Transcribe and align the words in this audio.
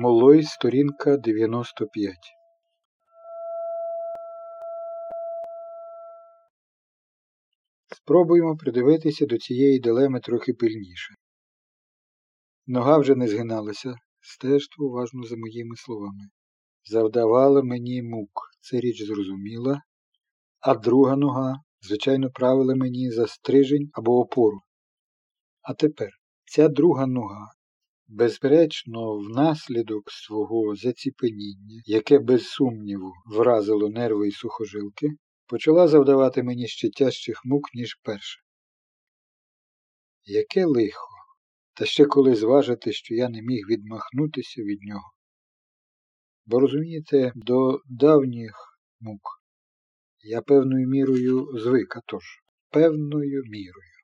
Молой, 0.00 0.42
сторінка 0.42 1.16
95. 1.16 2.16
Спробуємо 7.96 8.56
придивитися 8.56 9.26
до 9.26 9.38
цієї 9.38 9.80
дилеми 9.80 10.20
трохи 10.20 10.52
пильніше. 10.52 11.14
Нога 12.66 12.98
вже 12.98 13.14
не 13.14 13.28
згиналася, 13.28 13.94
стежте 14.20 14.74
уважно 14.78 15.22
за 15.22 15.36
моїми 15.36 15.76
словами. 15.76 16.22
Завдавала 16.84 17.62
мені 17.62 18.02
мук, 18.02 18.50
це 18.60 18.80
річ 18.80 19.06
зрозуміла, 19.06 19.82
а 20.60 20.74
друга 20.74 21.16
нога, 21.16 21.54
звичайно, 21.80 22.30
правила 22.30 22.74
мені 22.74 23.10
за 23.10 23.26
стрижень 23.26 23.90
або 23.92 24.20
опору. 24.20 24.60
А 25.62 25.74
тепер 25.74 26.10
ця 26.44 26.68
друга 26.68 27.06
нога 27.06 27.57
Безперечно, 28.10 29.18
внаслідок 29.18 30.10
свого 30.10 30.76
заціпеніння, 30.76 31.82
яке 31.84 32.18
без 32.18 32.46
сумніву 32.46 33.12
вразило 33.26 33.88
нерви 33.88 34.28
й 34.28 34.32
сухожилки, 34.32 35.08
почала 35.46 35.88
завдавати 35.88 36.42
мені 36.42 36.68
ще 36.68 36.90
тяжчих 36.90 37.44
мук, 37.44 37.74
ніж 37.74 37.94
перше. 38.02 38.40
Яке 40.24 40.64
лихо, 40.64 41.08
та 41.74 41.86
ще 41.86 42.04
коли 42.04 42.34
зважити, 42.34 42.92
що 42.92 43.14
я 43.14 43.28
не 43.28 43.42
міг 43.42 43.66
відмахнутися 43.68 44.62
від 44.62 44.82
нього. 44.82 45.12
Бо 46.46 46.60
розумієте, 46.60 47.32
до 47.34 47.80
давніх 47.88 48.80
мук 49.00 49.20
я 50.20 50.42
певною 50.42 50.88
мірою 50.88 51.58
звик, 51.58 51.96
а 51.96 52.00
тож, 52.06 52.24
певною 52.70 53.42
мірою 53.44 53.97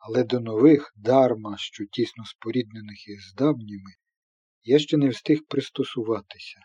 але 0.00 0.24
до 0.24 0.40
нових 0.40 0.92
дарма, 0.96 1.56
що 1.58 1.84
тісно 1.86 2.24
споріднених 2.24 3.08
із 3.08 3.34
давніми, 3.34 3.90
я 4.62 4.78
ще 4.78 4.96
не 4.96 5.08
встиг 5.08 5.40
пристосуватися. 5.48 6.60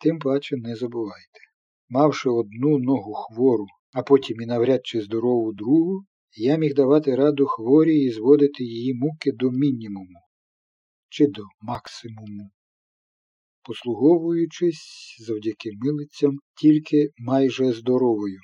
Тим 0.00 0.18
паче 0.18 0.56
не 0.56 0.76
забувайте. 0.76 1.40
Мавши 1.88 2.28
одну 2.28 2.78
ногу 2.78 3.14
хвору, 3.14 3.66
а 3.92 4.02
потім 4.02 4.40
і 4.40 4.46
навряд 4.46 4.80
чи 4.86 5.00
здорову 5.00 5.52
другу, 5.52 6.04
я 6.32 6.56
міг 6.56 6.74
давати 6.74 7.14
раду 7.14 7.46
хворій 7.46 8.02
і 8.02 8.10
зводити 8.10 8.64
її 8.64 8.94
муки 8.94 9.32
до 9.32 9.50
мінімуму 9.50 10.20
чи 11.08 11.26
до 11.26 11.42
максимуму, 11.60 12.50
послуговуючись 13.62 15.16
завдяки 15.26 15.70
милицям 15.72 16.38
тільки 16.60 17.10
майже 17.18 17.72
здоровою. 17.72 18.40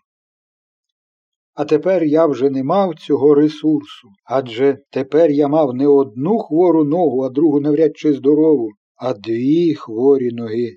А 1.55 1.64
тепер 1.64 2.05
я 2.05 2.27
вже 2.27 2.50
не 2.50 2.64
мав 2.64 2.94
цього 2.94 3.34
ресурсу, 3.34 4.08
адже 4.24 4.78
тепер 4.91 5.30
я 5.30 5.48
мав 5.48 5.74
не 5.74 5.86
одну 5.86 6.38
хвору 6.38 6.84
ногу, 6.84 7.22
а 7.22 7.28
другу 7.28 7.60
навряд 7.60 7.97
чи 7.97 8.12
здорову, 8.12 8.70
а 8.97 9.14
дві 9.14 9.75
хворі 9.75 10.30
ноги. 10.32 10.77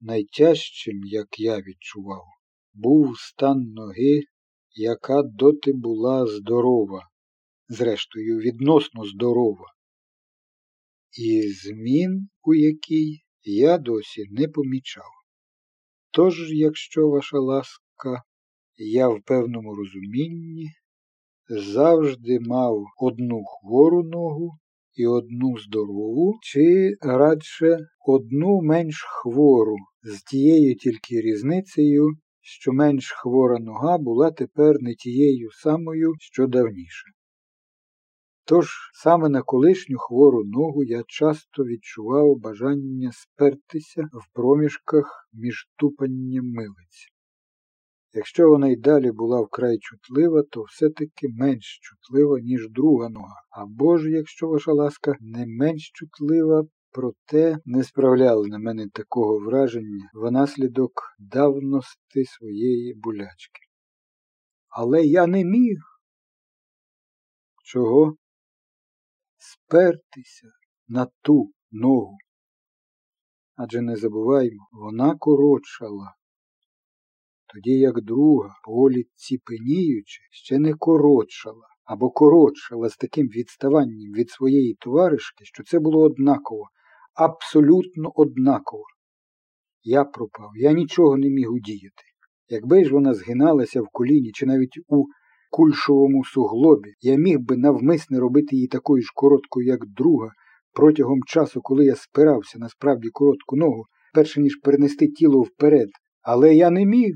Найтяжчим, 0.00 1.00
як 1.04 1.40
я 1.40 1.58
відчував, 1.58 2.24
був 2.74 3.18
стан 3.18 3.60
ноги, 3.60 4.20
яка 4.74 5.22
доти 5.22 5.72
була 5.72 6.26
здорова, 6.26 7.08
зрештою, 7.68 8.38
відносно 8.38 9.04
здорова. 9.04 9.66
І 11.18 11.42
змін, 11.42 12.28
у 12.42 12.54
якій 12.54 13.22
я 13.44 13.78
досі 13.78 14.24
не 14.30 14.48
помічав. 14.48 15.10
Тож, 16.10 16.52
якщо 16.52 17.08
ваша 17.08 17.38
ласка 17.38 18.22
я 18.90 19.08
в 19.08 19.22
певному 19.22 19.74
розумінні 19.74 20.70
завжди 21.48 22.38
мав 22.40 22.84
одну 23.00 23.44
хвору 23.44 24.02
ногу 24.02 24.50
і 24.94 25.06
одну 25.06 25.58
здорову, 25.58 26.38
чи 26.42 26.96
радше 27.00 27.78
одну 28.06 28.60
менш 28.62 29.04
хвору, 29.08 29.76
з 30.02 30.22
тією 30.22 30.74
тільки 30.74 31.20
різницею, 31.20 32.08
що 32.40 32.72
менш 32.72 33.12
хвора 33.12 33.58
нога 33.58 33.98
була 33.98 34.30
тепер 34.30 34.76
не 34.80 34.94
тією 34.94 35.50
самою, 35.50 36.14
що 36.18 36.46
давніше. 36.46 37.08
Тож 38.44 38.68
саме 38.94 39.28
на 39.28 39.42
колишню 39.42 39.98
хвору 39.98 40.44
ногу 40.44 40.84
я 40.84 41.02
часто 41.06 41.64
відчував 41.64 42.36
бажання 42.36 43.10
спертися 43.12 44.02
в 44.02 44.34
проміжках 44.34 45.28
між 45.32 45.68
тупанням 45.76 46.44
милиць. 46.44 47.11
Якщо 48.14 48.48
вона 48.48 48.68
й 48.68 48.76
далі 48.76 49.10
була 49.12 49.40
вкрай 49.40 49.78
чутлива, 49.78 50.42
то 50.42 50.62
все-таки 50.62 51.28
менш 51.28 51.80
чутлива, 51.82 52.40
ніж 52.40 52.68
друга 52.70 53.08
нога. 53.08 53.42
Або 53.50 53.98
ж, 53.98 54.10
якщо 54.10 54.48
ваша 54.48 54.72
ласка, 54.72 55.16
не 55.20 55.46
менш 55.46 55.90
чутлива, 55.94 56.64
проте 56.90 57.58
не 57.64 57.84
справляла 57.84 58.46
на 58.46 58.58
мене 58.58 58.88
такого 58.88 59.38
враження 59.38 60.10
внаслідок 60.14 60.92
давності 61.18 62.24
своєї 62.24 62.94
болячки. 62.94 63.60
Але 64.68 65.04
я 65.04 65.26
не 65.26 65.44
міг. 65.44 65.78
Чого? 67.64 68.16
Спертися 69.38 70.48
на 70.88 71.06
ту 71.22 71.52
ногу. 71.70 72.16
Адже 73.56 73.80
не 73.80 73.96
забуваймо, 73.96 74.68
вона 74.72 75.16
коротшала 75.18 76.14
тоді 77.54 77.78
як 77.78 78.00
друга, 78.00 78.54
поволі 78.64 79.04
ціпеніючи, 79.14 80.20
ще 80.30 80.58
не 80.58 80.74
коротшала 80.74 81.66
або 81.84 82.10
коротшала 82.10 82.88
з 82.88 82.96
таким 82.96 83.26
відставанням 83.26 84.12
від 84.12 84.30
своєї 84.30 84.74
товаришки, 84.74 85.44
що 85.44 85.62
це 85.62 85.78
було 85.78 86.02
однаково, 86.02 86.64
абсолютно 87.14 88.12
однаково. 88.14 88.84
Я 89.82 90.04
пропав, 90.04 90.50
я 90.56 90.72
нічого 90.72 91.16
не 91.16 91.28
міг 91.28 91.52
удіяти. 91.52 92.02
Якби 92.48 92.84
ж 92.84 92.92
вона 92.92 93.14
згиналася 93.14 93.82
в 93.82 93.86
коліні 93.92 94.30
чи 94.32 94.46
навіть 94.46 94.78
у 94.88 95.04
кульшовому 95.50 96.24
суглобі, 96.24 96.94
я 97.00 97.16
міг 97.16 97.38
би 97.40 97.56
навмисне 97.56 98.20
робити 98.20 98.56
її 98.56 98.68
такою 98.68 99.02
ж 99.02 99.08
короткою, 99.14 99.66
як 99.66 99.86
друга, 99.86 100.30
протягом 100.72 101.18
часу, 101.26 101.60
коли 101.62 101.84
я 101.84 101.94
спирався 101.96 102.58
на 102.58 102.68
справді 102.68 103.08
коротку 103.08 103.56
ногу, 103.56 103.84
перше 104.14 104.40
ніж 104.40 104.56
перенести 104.56 105.08
тіло 105.08 105.42
вперед. 105.42 105.88
Але 106.22 106.54
я 106.54 106.70
не 106.70 106.86
міг. 106.86 107.14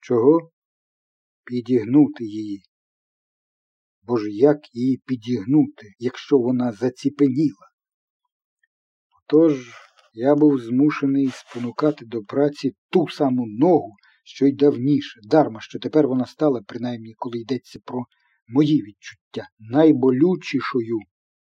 Чого? 0.00 0.50
Підігнути 1.44 2.24
її. 2.24 2.62
Бо 4.02 4.16
ж 4.16 4.30
як 4.30 4.58
її 4.72 5.02
підігнути, 5.06 5.92
якщо 5.98 6.38
вона 6.38 6.72
заціпеніла? 6.72 7.66
Отож 9.18 9.70
я 10.12 10.34
був 10.34 10.58
змушений 10.58 11.30
спонукати 11.32 12.04
до 12.04 12.22
праці 12.22 12.72
ту 12.90 13.08
саму 13.08 13.46
ногу, 13.46 13.92
що 14.24 14.46
й 14.46 14.52
давніше, 14.52 15.20
дарма, 15.22 15.60
що 15.60 15.78
тепер 15.78 16.08
вона 16.08 16.26
стала, 16.26 16.62
принаймні, 16.66 17.14
коли 17.16 17.38
йдеться 17.38 17.78
про 17.84 18.04
мої 18.48 18.82
відчуття, 18.82 19.48
найболючішою 19.58 20.98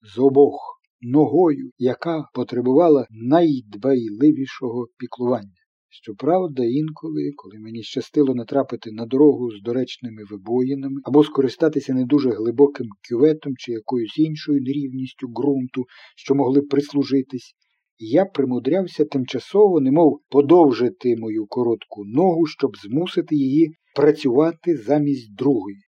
з 0.02 0.18
обох 0.18 0.82
ногою, 1.02 1.72
яка 1.78 2.24
потребувала 2.34 3.08
найдбайливішого 3.10 4.88
піклування. 4.98 5.63
Щоправда, 6.02 6.64
інколи, 6.66 7.32
коли 7.36 7.60
мені 7.60 7.84
щастило 7.84 8.36
натрапити 8.36 8.92
на 8.92 9.06
дорогу 9.06 9.52
з 9.52 9.62
доречними 9.62 10.24
вибоїнами 10.32 11.02
або 11.04 11.24
скористатися 11.24 11.94
не 11.94 12.06
дуже 12.06 12.30
глибоким 12.30 12.88
кюветом 13.10 13.54
чи 13.58 13.72
якоюсь 13.72 14.18
іншою 14.18 14.62
нерівністю 14.62 15.28
ґрунту, 15.28 15.84
що 16.16 16.36
могли 16.36 16.62
прислужитись, 16.62 17.54
я 17.98 18.26
примудрявся 18.26 19.06
тимчасово, 19.06 19.80
немов 19.80 20.20
подовжити 20.30 21.16
мою 21.18 21.46
коротку 21.46 22.06
ногу, 22.06 22.46
щоб 22.46 22.78
змусити 22.78 23.36
її 23.36 23.76
працювати 23.96 24.78
замість 24.78 25.36
другої. 25.36 25.82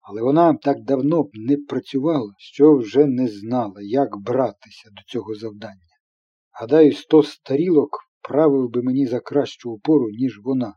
Але 0.00 0.22
вона 0.22 0.54
так 0.54 0.76
давно 0.82 1.22
б 1.22 1.30
не 1.34 1.56
працювала, 1.56 2.32
що 2.38 2.76
вже 2.76 3.06
не 3.06 3.28
знала, 3.28 3.76
як 3.80 4.08
братися 4.16 4.90
до 4.90 5.02
цього 5.06 5.34
завдання. 5.34 5.94
Гадаю, 6.52 6.92
сто 6.92 7.22
старілок 7.22 8.03
правив 8.28 8.70
би 8.70 8.82
мені 8.82 9.06
за 9.06 9.20
кращу 9.20 9.72
опору, 9.72 10.10
ніж 10.10 10.40
вона, 10.44 10.74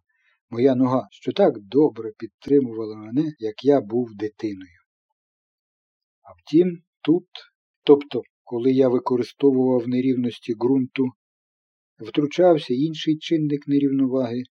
моя 0.49 0.75
нога, 0.75 1.07
що 1.11 1.31
так 1.33 1.59
добре 1.59 2.11
підтримувала 2.17 2.95
мене, 2.95 3.33
як 3.39 3.65
я 3.65 3.81
був 3.81 4.15
дитиною. 4.15 4.79
А 6.21 6.29
втім, 6.37 6.81
тут, 7.01 7.27
тобто, 7.83 8.21
коли 8.43 8.71
я 8.71 8.89
використовував 8.89 9.87
нерівності 9.87 10.53
ґрунту, 10.53 11.05
втручався 11.99 12.73
інший 12.73 13.17
чинник 13.17 13.67
нерівноваги, 13.67 14.43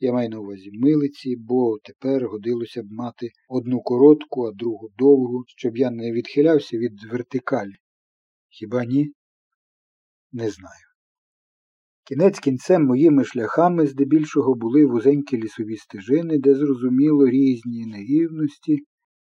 я 0.00 0.12
маю 0.12 0.28
на 0.28 0.38
увазі 0.38 0.70
милиці, 0.72 1.36
бо 1.36 1.78
тепер 1.84 2.28
годилося 2.28 2.82
б 2.82 2.86
мати 2.90 3.30
одну 3.48 3.80
коротку, 3.80 4.44
а 4.46 4.52
другу 4.52 4.88
довгу, 4.98 5.44
щоб 5.46 5.76
я 5.76 5.90
не 5.90 6.12
відхилявся 6.12 6.78
від 6.78 7.04
вертикалі. 7.04 7.74
Хіба 8.48 8.84
ні? 8.84 9.12
Не 10.32 10.50
знаю. 10.50 10.83
Кінець 12.06 12.38
кінцем 12.38 12.84
моїми 12.84 13.24
шляхами 13.24 13.86
здебільшого 13.86 14.54
були 14.54 14.86
вузенькі 14.86 15.42
лісові 15.42 15.76
стежини, 15.76 16.38
де 16.38 16.54
зрозуміло 16.54 17.26
різні 17.26 17.86
нерівності, 17.86 18.78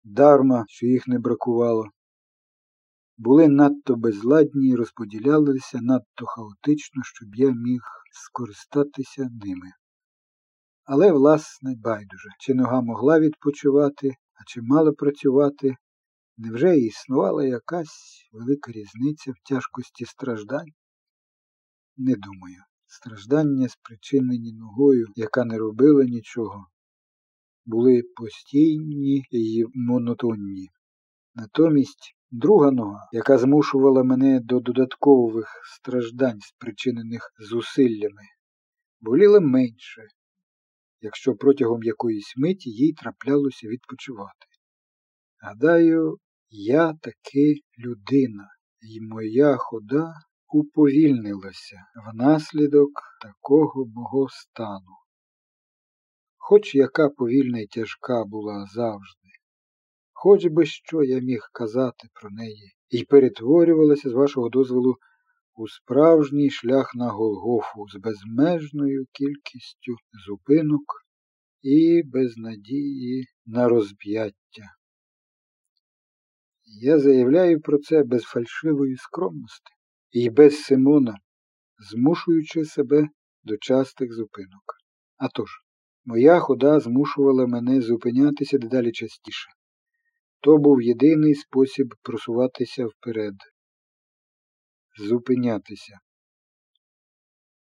дарма, 0.05 0.65
що 0.69 0.87
їх 0.87 1.09
не 1.09 1.19
бракувало. 1.19 1.87
були 3.19 3.49
надто 3.49 3.97
безладні 3.97 4.69
і 4.69 4.75
розподілялися 4.75 5.79
надто 5.83 6.27
хаотично, 6.27 7.03
щоб 7.05 7.35
я 7.35 7.51
міг 7.51 7.81
скористатися 8.13 9.23
ними. 9.23 9.71
Але, 10.85 11.13
власне, 11.13 11.75
байдуже, 11.77 12.29
чи 12.39 12.55
нога 12.55 12.81
могла 12.81 13.21
відпочивати, 13.21 14.09
а 14.09 14.45
чи 14.47 14.63
мала 14.63 14.93
працювати, 14.93 15.75
невже 16.37 16.79
існувала 16.79 17.45
якась 17.45 18.29
велика 18.33 18.73
різниця 18.73 19.33
в 19.33 19.49
тяжкості 19.49 20.05
страждань? 20.05 20.73
Не 21.97 22.15
думаю. 22.15 22.70
Страждання, 22.93 23.69
спричинені 23.69 24.53
ногою, 24.53 25.07
яка 25.17 25.45
не 25.45 25.59
робила 25.59 26.05
нічого, 26.05 26.67
були 27.67 28.03
постійні 28.17 29.25
і 29.31 29.65
монотонні. 29.75 30.69
Натомість 31.35 32.17
друга 32.31 32.71
нога, 32.71 33.09
яка 33.13 33.39
змушувала 33.39 34.05
мене 34.05 34.41
до 34.41 34.61
додаткових 34.61 35.49
страждань, 35.65 36.41
спричинених 36.41 37.33
зусиллями, 37.51 38.23
боліла 39.01 39.41
менше, 39.41 40.03
якщо 41.01 41.35
протягом 41.35 41.83
якоїсь 41.83 42.35
миті 42.37 42.71
їй 42.71 42.93
траплялося 42.93 43.69
відпочивати. 43.69 44.47
Гадаю, 45.39 46.19
я 46.49 46.93
таки 46.93 47.55
людина, 47.79 48.49
і 48.81 49.01
моя 49.01 49.57
хода 49.57 50.15
уповільнилася 50.53 51.77
внаслідок 52.07 52.91
такого 53.23 53.87
мого 53.87 54.29
стану. 54.29 54.97
Хоч 56.37 56.75
яка 56.75 57.09
повільна 57.09 57.61
і 57.61 57.67
тяжка 57.67 58.25
була 58.25 58.67
завжди, 58.67 59.29
хоч 60.13 60.47
би 60.47 60.67
що 60.67 61.03
я 61.03 61.21
міг 61.21 61.41
казати 61.53 62.09
про 62.15 62.31
неї, 62.31 62.73
і 62.89 63.05
перетворювалася, 63.05 64.11
з 64.11 64.13
вашого 64.13 64.49
дозволу, 64.49 64.97
у 65.55 65.69
справжній 65.69 66.51
шлях 66.51 66.95
на 66.95 67.09
Голгофу 67.09 67.87
з 67.89 67.97
безмежною 67.97 69.07
кількістю 69.13 69.97
зупинок 70.27 71.07
і 71.63 72.03
без 72.07 72.37
надії 72.37 73.27
на 73.47 73.69
розп'яття. 73.69 74.75
Я 76.83 76.99
заявляю 76.99 77.61
про 77.61 77.79
це 77.79 78.05
без 78.05 78.23
фальшивої 78.23 78.97
скромності 78.97 79.73
і 80.13 80.31
без 80.31 80.63
Симона, 80.63 81.15
змушуючи 81.91 82.65
себе 82.65 83.09
до 83.45 83.57
частих 83.57 84.13
зупинок. 84.13 84.77
А 85.17 85.29
тож, 85.29 85.51
моя 86.05 86.39
хода 86.41 86.81
змушувала 86.81 87.47
мене 87.47 87.81
зупинятися 87.81 88.59
дедалі 88.59 88.93
частіше. 88.93 89.51
То 90.41 90.59
був 90.59 90.83
єдиний 90.83 91.35
спосіб 91.35 91.95
просуватися 92.03 92.87
вперед, 92.87 93.35
зупинятися. 94.99 95.99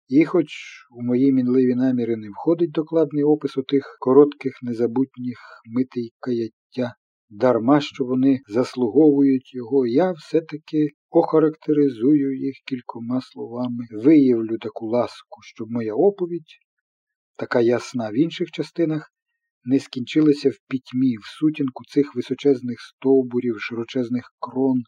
І 0.09 0.25
хоч 0.25 0.47
у 0.91 1.03
мої 1.03 1.33
мінливі 1.33 1.75
наміри 1.75 2.17
не 2.17 2.29
входить 2.31 2.71
докладний 2.71 3.25
опис 3.25 3.57
отих 3.57 3.97
коротких 4.01 4.53
незабутніх 4.63 5.39
митий 5.67 6.13
каяття, 6.21 6.95
дарма 7.31 7.81
що 7.81 8.05
вони 8.05 8.41
заслуговують 8.49 9.55
його, 9.55 9.87
я 9.87 10.13
все-таки 10.13 10.89
охарактеризую 11.11 12.39
їх 12.39 12.55
кількома 12.67 13.21
словами, 13.21 13.85
виявлю 13.93 14.59
таку 14.59 14.87
ласку, 14.87 15.43
щоб 15.43 15.71
моя 15.71 15.95
оповідь, 15.95 16.59
така 17.37 17.61
ясна 17.61 18.11
в 18.11 18.15
інших 18.15 18.51
частинах, 18.51 19.13
не 19.65 19.79
скінчилася 19.79 20.51
в 20.51 20.57
пітьмі, 20.69 21.17
в 21.17 21.27
сутінку 21.39 21.85
цих 21.85 22.15
височезних 22.15 22.81
стовбурів, 22.81 23.61
широчезних 23.61 24.25
крон, 24.41 24.83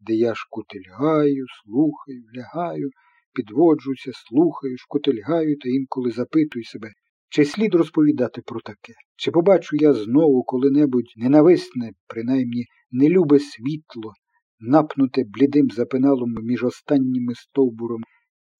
де 0.00 0.14
я 0.14 0.34
шкутильгаю, 0.34 1.46
слухаю, 1.62 2.22
лягаю, 2.36 2.90
підводжуся, 3.34 4.10
слухаю, 4.14 4.78
шкутильгаю 4.78 5.56
та 5.56 5.68
інколи 5.68 6.10
запитую 6.10 6.64
себе, 6.64 6.88
чи 7.28 7.44
слід 7.44 7.74
розповідати 7.74 8.42
про 8.46 8.60
таке? 8.60 8.92
Чи 9.16 9.30
побачу 9.30 9.76
я 9.76 9.92
знову 9.92 10.42
коли-небудь 10.42 11.12
ненависне, 11.16 11.92
принаймні 12.06 12.64
нелюбе 12.90 13.38
світло, 13.38 14.12
напнуте 14.60 15.24
блідим 15.24 15.70
запиналом 15.70 16.34
між 16.42 16.64
останніми 16.64 17.34
стовбуром 17.34 18.02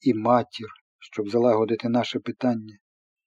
і 0.00 0.14
матір, 0.14 0.69
щоб 0.99 1.31
залагодити 1.31 1.88
наше 1.88 2.19
питання, 2.19 2.79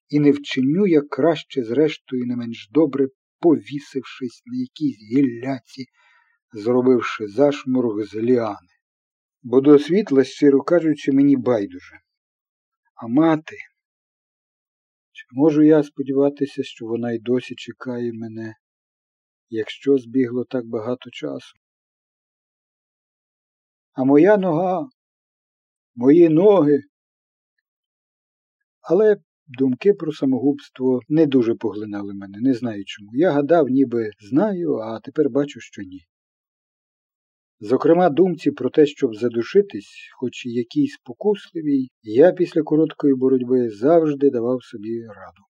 і 0.10 0.20
не 0.20 0.31
вчиню 0.31 0.88
я 0.88 1.02
краще, 1.02 1.64
зрештою, 1.64 2.25
не 2.25 2.36
менш 2.36 2.70
добре, 2.72 3.08
повісившись 3.40 4.44
на 4.46 4.58
якійсь 4.58 4.98
гілляці, 5.12 5.86
зробивши 6.54 7.28
зашморг 7.28 8.06
з 8.06 8.16
ліани. 8.16 8.74
Бо 9.44 9.62
до 9.62 9.80
світла, 9.80 10.24
щиро 10.24 10.62
кажучи, 10.62 11.12
мені 11.12 11.38
байдуже. 11.38 12.00
А 12.96 13.08
мати, 13.08 13.56
чи 15.12 15.25
можу 15.31 15.64
я 15.64 15.84
сподіватися, 15.84 16.64
що 16.64 16.86
вона 16.86 17.12
й 17.12 17.20
досі 17.20 17.56
чекає 17.56 18.14
мене, 18.14 18.56
якщо 19.50 19.98
збігло 19.98 20.46
так 20.46 20.66
багато 20.66 21.10
часу? 21.10 21.62
А 23.94 24.04
моя 24.04 24.38
нога, 24.38 24.90
мої 25.95 26.30
ноги. 26.30 26.80
Але 28.81 29.18
думки 29.48 29.94
про 29.94 30.12
самогубство 30.12 31.01
не 31.10 31.25
дуже 31.25 31.56
поглинали 31.56 32.13
мене, 32.13 32.38
не 32.42 32.54
знаю 32.54 32.84
чому. 32.86 33.10
Я 33.13 33.31
гадав, 33.31 33.68
ніби 33.69 34.12
знаю, 34.19 34.75
а 34.75 35.00
тепер 35.00 35.30
бачу, 35.30 35.60
що 35.60 35.81
ні. 35.81 36.06
Зокрема, 37.60 38.10
думці 38.10 38.51
про 38.51 38.69
те, 38.69 38.86
щоб 38.86 39.16
задушитись, 39.16 40.10
хоч 40.19 40.46
і 40.46 40.51
якійсь 40.51 40.94
спокусливій, 40.94 41.89
я 42.01 42.31
після 42.31 42.63
короткої 42.63 43.16
боротьби 43.16 43.69
завжди 43.69 44.30
давав 44.30 44.63
собі 44.63 45.01
раду. 45.01 45.44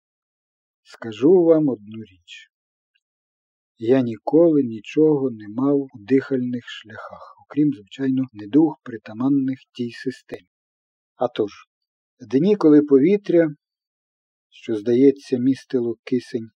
Скажу 0.82 1.32
вам 1.32 1.68
одну 1.68 2.02
річ. 2.02 2.49
Я 3.82 4.02
ніколи 4.02 4.62
нічого 4.62 5.30
не 5.30 5.48
мав 5.48 5.80
у 5.80 5.88
дихальних 5.98 6.64
шляхах, 6.66 7.36
окрім, 7.44 7.72
звичайно, 7.72 8.22
недуг 8.32 8.76
притаманних 8.82 9.58
тій 9.72 9.90
системі. 9.90 10.48
А 11.16 11.28
тож, 11.28 11.50
дні, 12.20 12.56
коли 12.56 12.82
повітря, 12.82 13.48
що, 14.48 14.76
здається, 14.76 15.38
містило 15.38 15.96
кисень, 16.04 16.50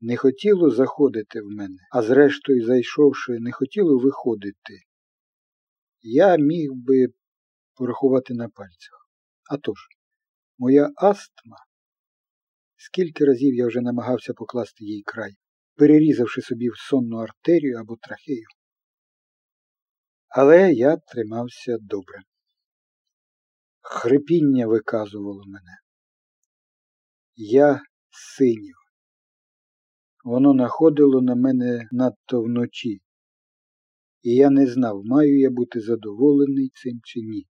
не 0.00 0.16
хотіло 0.16 0.70
заходити 0.70 1.40
в 1.40 1.46
мене, 1.46 1.78
а 1.92 2.02
зрештою, 2.02 2.64
зайшовши, 2.64 3.32
не 3.38 3.52
хотіло 3.52 3.98
виходити, 3.98 4.74
я 6.00 6.36
міг 6.36 6.70
би 6.72 7.06
порахувати 7.74 8.34
на 8.34 8.48
пальцях. 8.48 9.08
А 9.50 9.56
тож, 9.56 9.78
моя 10.58 10.90
астма, 10.96 11.56
скільки 12.76 13.24
разів 13.24 13.54
я 13.54 13.66
вже 13.66 13.80
намагався 13.80 14.32
покласти 14.34 14.84
їй 14.84 15.02
край, 15.02 15.32
перерізавши 15.74 16.42
собі 16.42 16.68
в 16.68 16.76
сонну 16.76 17.16
артерію 17.16 17.78
або 17.78 17.96
трахею. 17.96 18.46
Але 20.28 20.72
я 20.72 20.96
тримався 20.96 21.76
добре. 21.80 22.18
Хрипіння 23.80 24.66
виказувало 24.66 25.44
мене. 25.46 25.76
Я 27.34 27.80
синів. 28.10 28.76
Воно 30.24 30.54
находило 30.54 31.22
на 31.22 31.34
мене 31.34 31.88
надто 31.92 32.42
вночі, 32.42 33.00
і 34.22 34.34
я 34.34 34.50
не 34.50 34.66
знав, 34.66 35.02
маю 35.04 35.38
я 35.38 35.50
бути 35.50 35.80
задоволений 35.80 36.70
цим 36.74 37.00
чи 37.04 37.20
ні. 37.20 37.46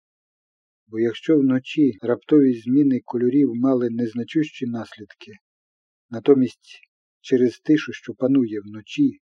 Бо 0.87 0.99
якщо 0.99 1.37
вночі 1.37 1.97
раптові 2.01 2.61
зміни 2.61 3.01
кольорів 3.05 3.51
мали 3.55 3.89
незначущі 3.89 4.65
наслідки, 4.65 5.31
натомість 6.09 6.88
через 7.21 7.59
тишу, 7.59 7.93
що 7.93 8.13
панує 8.13 8.61
вночі, 8.61 9.19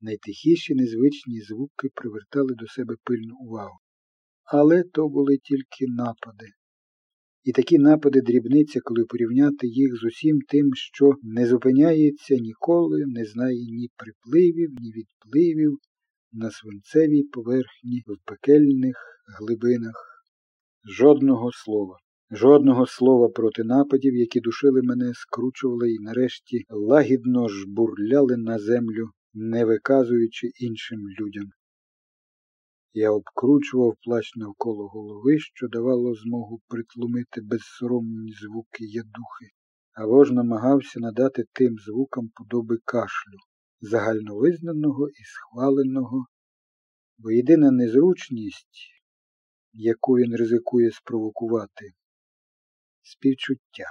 найтихіші 0.00 0.74
незвичні 0.74 1.40
звуки 1.40 1.88
привертали 1.94 2.54
до 2.54 2.66
себе 2.66 2.94
пильну 3.04 3.34
увагу. 3.40 3.78
Але 4.44 4.82
то 4.82 5.08
були 5.08 5.36
тільки 5.36 5.86
напади, 5.88 6.46
і 7.44 7.52
такі 7.52 7.78
напади 7.78 8.20
дрібниця, 8.20 8.80
коли 8.84 9.04
порівняти 9.04 9.66
їх 9.66 9.96
з 9.96 10.04
усім 10.04 10.38
тим, 10.48 10.70
що 10.74 11.12
не 11.22 11.46
зупиняється 11.46 12.34
ніколи, 12.34 13.04
не 13.06 13.24
знає 13.24 13.66
ні 13.70 13.90
припливів, 13.96 14.70
ні 14.80 14.92
відпливів 14.92 15.78
на 16.32 16.50
свинцевій 16.50 17.22
поверхні 17.22 18.02
в 18.06 18.16
пекельних 18.24 18.96
глибинах. 19.38 20.24
Жодного 20.88 21.50
слова. 21.52 21.98
Жодного 22.30 22.86
слова 22.86 23.28
проти 23.28 23.64
нападів, 23.64 24.16
які 24.16 24.40
душили 24.40 24.82
мене, 24.82 25.12
скручували 25.14 25.92
і 25.92 25.98
нарешті 25.98 26.64
лагідно 26.70 27.48
жбурляли 27.48 28.36
на 28.36 28.58
землю, 28.58 29.10
не 29.34 29.64
виказуючи 29.64 30.46
іншим 30.60 31.00
людям. 31.20 31.50
Я 32.92 33.10
обкручував 33.10 33.94
плащ 34.02 34.36
навколо 34.36 34.88
голови, 34.88 35.38
що 35.38 35.68
давало 35.68 36.14
змогу 36.14 36.60
притлумити 36.68 37.40
безсоромні 37.40 38.32
звуки 38.42 38.84
ядухи, 38.84 39.46
або 39.92 40.24
ж 40.24 40.34
намагався 40.34 41.00
надати 41.00 41.44
тим 41.52 41.78
звукам 41.78 42.30
подоби 42.34 42.78
кашлю, 42.84 43.38
загальновизнаного 43.80 45.08
і 45.08 45.24
схваленого 45.24 46.26
бо 47.18 47.30
єдина 47.30 47.70
незручність, 47.70 48.78
яку 49.72 50.12
він 50.12 50.36
ризикує 50.36 50.90
спровокувати, 50.90 51.92
співчуття. 53.06 53.88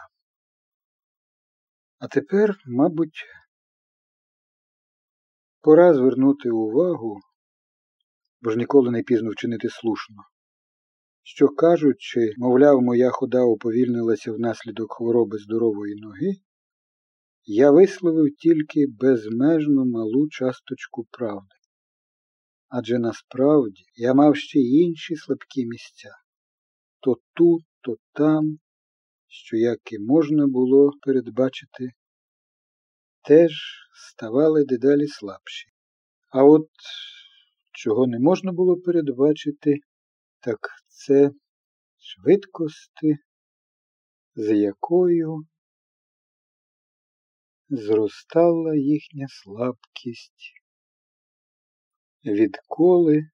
А 1.99 2.07
тепер, 2.07 2.55
мабуть, 2.65 3.25
пора 5.61 5.93
звернути 5.93 6.49
увагу, 6.49 7.19
бо 8.41 8.49
ж 8.51 8.57
ніколи 8.57 8.91
не 8.91 9.03
пізно 9.03 9.29
вчинити 9.29 9.69
слушно, 9.69 10.23
що 11.23 11.47
кажучи, 11.47 12.33
мовляв, 12.37 12.81
моя 12.81 13.09
хода 13.09 13.43
уповільнилася 13.43 14.31
внаслідок 14.31 14.93
хвороби 14.93 15.37
здорової 15.37 15.95
ноги, 15.95 16.35
я 17.43 17.71
висловив 17.71 18.35
тільки 18.37 18.85
безмежно 18.99 19.85
малу 19.85 20.29
часточку 20.29 21.07
правди. 21.11 21.55
Адже 22.67 22.99
насправді 22.99 23.83
я 23.95 24.13
мав 24.13 24.35
ще 24.35 24.59
інші 24.59 25.15
слабкі 25.15 25.65
місця 25.65 26.09
то 27.05 27.17
тут, 27.33 27.61
то 27.81 27.97
там, 28.13 28.57
що, 29.35 29.57
як 29.57 29.91
і 29.91 29.99
можна 29.99 30.47
було 30.47 30.91
передбачити, 31.01 31.91
теж 33.23 33.51
ставали 33.93 34.65
дедалі 34.65 35.07
слабші. 35.07 35.69
А 36.29 36.43
от 36.43 36.69
чого 37.71 38.07
не 38.07 38.19
можна 38.19 38.51
було 38.51 38.77
передбачити, 38.77 39.79
так 40.39 40.59
це 40.87 41.31
швидкости, 41.99 43.17
з 44.35 44.55
якою 44.55 45.47
зростала 47.69 48.75
їхня 48.75 49.27
слабкість. 49.29 50.53
Відколи 52.25 53.29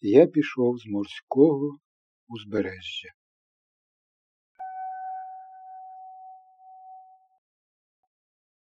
я 0.00 0.26
пішов 0.26 0.78
з 0.78 0.86
морського 0.86 1.78
узбережжя. 2.28 3.19